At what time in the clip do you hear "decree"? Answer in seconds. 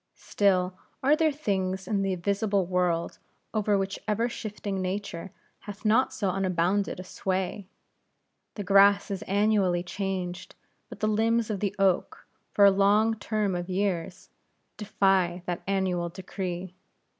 16.09-16.73